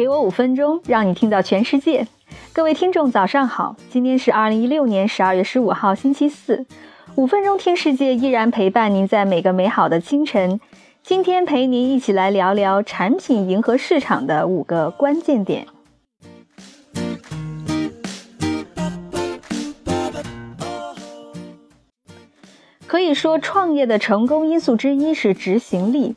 [0.00, 2.06] 给我五分钟，让你听到全世界。
[2.54, 3.76] 各位听众，早上好！
[3.90, 6.64] 今天是二零一六年十二月十五号，星期四。
[7.16, 10.58] 五分钟听世界依然陪伴您在每个美好的清晨。
[11.02, 15.66] 今天陪您一起来聊聊产品迎合市场的五个关键点。
[22.86, 26.16] 可以说，创业的成功因素之一是执行力。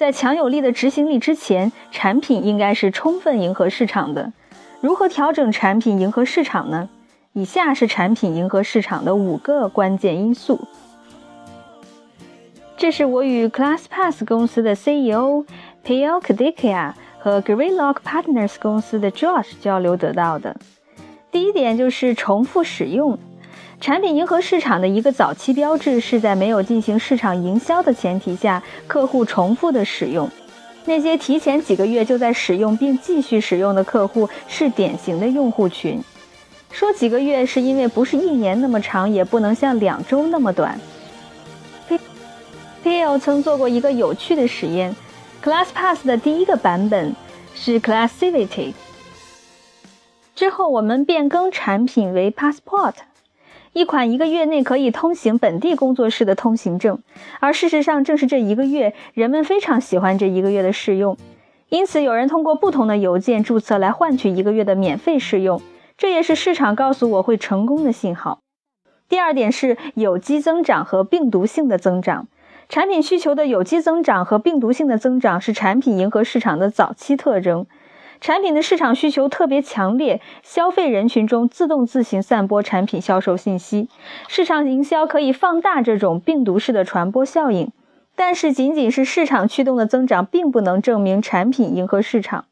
[0.00, 4.32] 在强有力的执行力之前，产品应该是充分迎合市场的。
[4.80, 6.88] 如何调整产品迎合市场呢？
[7.34, 10.58] 以下是产品迎合市场的五个关键因素。
[12.78, 15.44] 这是我与 ClassPass 公司的 CEO
[15.84, 20.56] Payal Kadikia 和 Greylock Partners 公司的 Josh 交流得到的。
[21.30, 23.18] 第一点就是重复使用。
[23.80, 30.28] 产品迎合市场的一个早期标志是在没有进行市场营销的前提下，客户重复的使用。
[30.84, 36.02] 那些提前几个月就在使用并继续使用的客户是典型的用户群。
[36.70, 40.78] 说几个月是因为不是一年那么长，也不能像两周那么短。
[42.82, 44.94] p l 曾做过一个有趣的实验
[45.42, 47.14] ，ClassPass 的第一个版本
[47.54, 48.74] 是 Classivity，
[50.34, 52.92] 之后我们变更产品为 Passport。
[53.72, 56.98] 一款一个月内可以通行本地工作室的通行证，
[57.38, 61.16] 而事实上正是这一个月，人们非常喜欢这一个月的试用，
[61.68, 65.62] 因此有人通过不同的邮件注册来换取一个月的免费试用，
[65.96, 68.40] 这也是市场告诉我会成功的信号。
[69.08, 72.26] 第二点是有机增长和病毒性的增长，
[72.68, 77.66] 产品需求的有机增长和病毒性的增长是产品迎合市场的早期特征。
[78.20, 83.88] 产品的市场需求特别强烈，消费人群中自动自行散播产品销售信息。
[84.28, 87.72] 市场营销可以放大这种病毒式的传播效应，
[88.14, 92.44] 但是仅仅是市场驱动的增长，并不能证明产品迎合市场。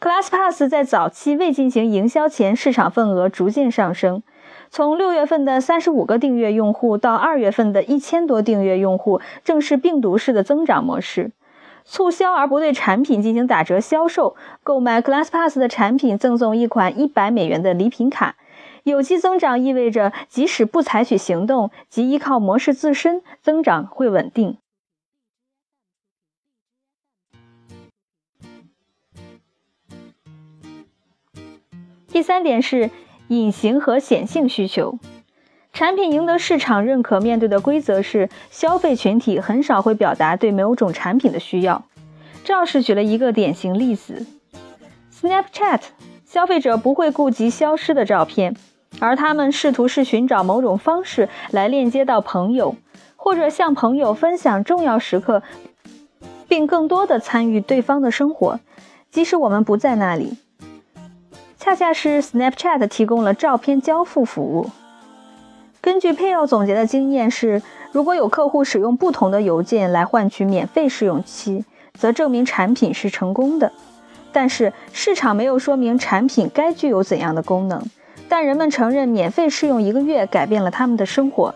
[0.00, 4.24] ClassPass 在早期未进行营销前，市场份额逐渐上升，
[4.70, 11.30] 从六月份的三十五个订阅用户到二月份的一千多订阅用户，正是病毒式的增长模式。
[11.84, 18.36] 促销而不对产品进行打折销售，购买 ClassPass 的产品赠送一款一百美元的礼品卡。
[18.84, 24.56] 有机增长意味着，即使不采取行动，即依靠模式自身，增长会稳定。
[32.08, 32.90] 第三点是
[33.28, 34.98] 隐形和显性需求。
[35.72, 41.84] 产品赢得市场认可，面对的规则是消费群体很少会表达对某种产品的需要。
[42.44, 44.26] 赵氏举了一个典型例子
[45.14, 45.80] ：Snapchat，
[46.24, 48.56] 消费者不会顾及消失的照片，
[48.98, 52.76] 而他们试图是寻找某种方式来链接到朋友，
[53.16, 55.42] 或者向朋友分享重要时刻，
[56.48, 58.60] 并更多的参与对方的生活，
[59.10, 60.36] 即使我们不在那里。
[61.56, 64.70] 恰恰是 Snapchat 提供了照片交付服务。
[65.82, 71.64] 根据佩奥总结的经验是，如果有客户使用不同的邮件来换取免费试用期，
[71.94, 73.72] 则证明产品是成功的。
[74.30, 77.82] 但是市场没有说明产品该具有怎样的功能，
[78.28, 81.54] 但人们承认免费试用一个月改变了他们的生活。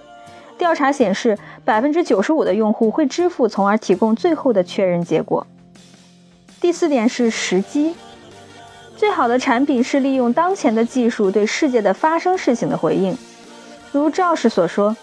[0.56, 5.46] 调查显示，百分之九十五的用户会支付，从而提供最后的确认结果。
[6.62, 7.94] 第四点是时机，
[8.96, 13.14] 最好的产品是利用当前的技术对世界的发生事情的回应。
[13.98, 14.96] 如赵氏所说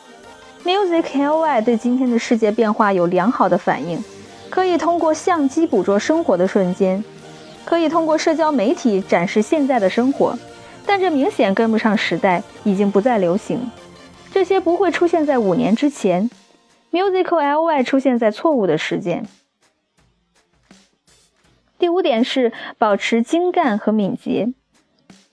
[0.65, 4.03] ，Music LY 对今天的世界变化有良好的反应，
[4.49, 7.01] 可以通过相机捕捉生活的瞬间，
[7.63, 10.37] 可以通过社交媒体展示现在的生活，
[10.85, 13.71] 但这明显跟不上时代，已经不再流行。
[14.29, 16.29] 这些不会出现在五年之前
[16.91, 19.25] ，Music LY 出现在错误的时间。
[21.79, 24.53] 第五点是保持精干和敏捷。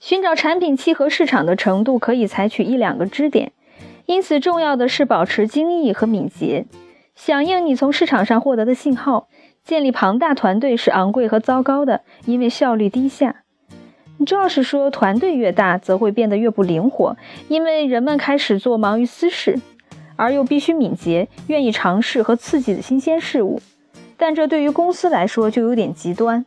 [0.09, 3.53] 寻找产品契合市场的程度可以采取一两个支点，
[4.07, 6.65] 因此重要的是保持精益和敏捷，
[7.15, 9.29] 响应你从市场上获得的信号。
[9.63, 13.43] 建立庞大团队是昂贵和糟糕的，因为效率低下。
[14.21, 17.19] Josh 说，团队越大，则会变得越不灵活，
[17.49, 19.61] 因为人们开始做忙于私事，
[20.17, 23.61] 而又必须敏捷，愿意尝试和刺激的新鲜事物。
[24.17, 26.47] 但这对于公司来说就有点极端。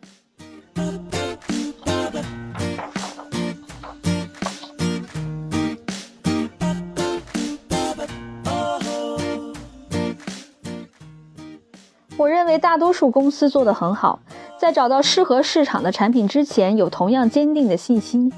[12.21, 14.19] 我认为大多数公司做得很好，
[14.55, 18.31] 在找到适合市场的产品之前，有同样坚定的信心。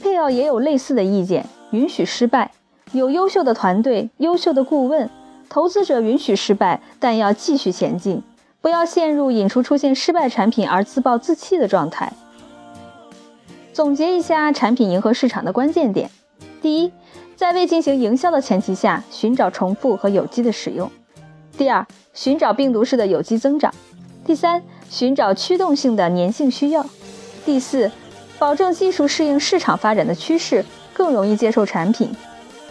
[0.00, 2.52] 佩奥也有类似的意见，允许失败，
[2.92, 5.10] 有优秀的团队、优秀的顾问，
[5.48, 8.22] 投资者允许失败，但要继续前进，
[8.60, 12.12] 不要陷入引出出现失败产品而自暴自弃的状态。
[13.72, 16.08] 总结一下产品迎合市场的关键点：
[16.62, 16.92] 第一，
[17.34, 20.88] 在未进行营销的前提下，寻找重复和有机的使用；
[21.60, 23.70] 第二，寻找病毒式的有机增长；
[24.24, 26.82] 第三，寻找驱动性的粘性需要；
[27.44, 27.92] 第四，
[28.38, 30.64] 保证技术适应市场发展的趋势，
[30.94, 32.08] 更容易接受产品；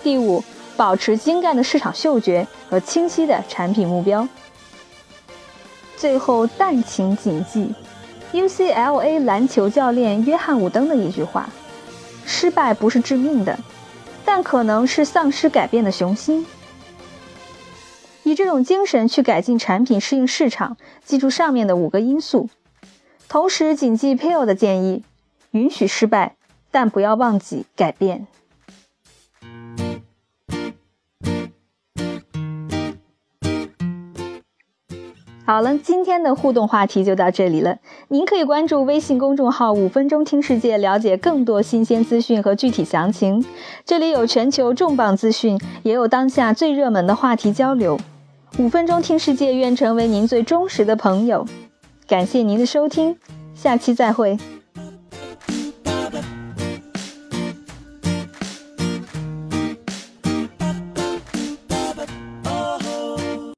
[0.01, 0.43] 第五，
[0.75, 4.27] 保持精干的市场嗅觉和清晰的产品目标。
[5.95, 7.71] 最后，但请谨记
[8.33, 11.47] ，UCLA 篮球教练约翰伍登的一句话
[12.25, 13.55] ：“失败不是致命的，
[14.25, 16.43] 但可能是丧失改变的雄心。”
[18.29, 20.77] 以这种精神去改进产品，适应市场。
[21.03, 22.47] 记住上面的五个因素，
[23.27, 25.03] 同时谨记 Peel 的建议：
[25.51, 26.35] 允许失败，
[26.69, 28.27] 但不要忘记改变。
[35.43, 37.79] 好了，今天的互动话题就到这里了。
[38.09, 43.43] 您可以关注微信公众号“五分钟听世界”，了解更多新鲜资讯和具体详情。
[43.83, 47.99] 这里有全球重磅资讯，也有当下最热门的话题交流。
[48.57, 51.45] 五分钟听世界，愿成为您最忠实的朋友。
[52.07, 53.15] 感谢您的收听，
[53.53, 54.37] 下期再会。